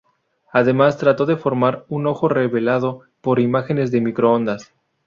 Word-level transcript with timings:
Además, 0.51 0.97
trató 0.97 1.27
de 1.27 1.35
formar 1.37 1.85
un 1.87 2.07
ojo 2.07 2.27
revelado 2.27 3.01
por 3.21 3.39
imágenes 3.39 3.91
de 3.91 4.01
microondas. 4.01 4.73